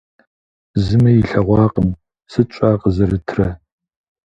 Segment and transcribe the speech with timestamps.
[0.83, 1.89] Зыми илъэгъуакъым.
[2.31, 3.49] Сыт щӀа къызэрытрэ!